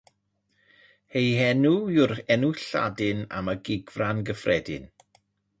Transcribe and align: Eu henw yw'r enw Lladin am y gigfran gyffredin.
Eu 1.19 1.27
henw 1.41 1.75
yw'r 1.97 2.13
enw 2.37 2.51
Lladin 2.63 3.19
am 3.37 3.47
y 3.53 3.55
gigfran 3.69 4.25
gyffredin. 4.31 4.85